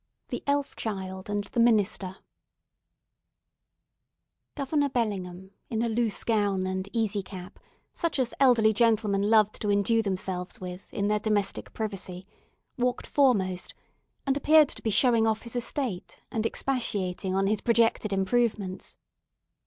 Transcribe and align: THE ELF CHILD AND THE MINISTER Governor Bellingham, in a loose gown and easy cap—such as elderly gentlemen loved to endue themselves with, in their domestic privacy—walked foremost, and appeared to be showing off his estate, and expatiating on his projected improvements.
THE 0.29 0.41
ELF 0.47 0.75
CHILD 0.75 1.29
AND 1.29 1.43
THE 1.43 1.59
MINISTER 1.59 2.15
Governor 4.55 4.89
Bellingham, 4.89 5.51
in 5.69 5.83
a 5.83 5.89
loose 5.89 6.23
gown 6.23 6.65
and 6.65 6.89
easy 6.91 7.21
cap—such 7.21 8.17
as 8.17 8.33
elderly 8.39 8.73
gentlemen 8.73 9.21
loved 9.29 9.61
to 9.61 9.69
endue 9.69 10.01
themselves 10.01 10.59
with, 10.59 10.91
in 10.91 11.07
their 11.07 11.19
domestic 11.19 11.71
privacy—walked 11.73 13.05
foremost, 13.05 13.75
and 14.25 14.35
appeared 14.35 14.69
to 14.69 14.81
be 14.81 14.89
showing 14.89 15.27
off 15.27 15.43
his 15.43 15.55
estate, 15.55 16.19
and 16.31 16.47
expatiating 16.47 17.35
on 17.35 17.45
his 17.45 17.61
projected 17.61 18.11
improvements. 18.11 18.97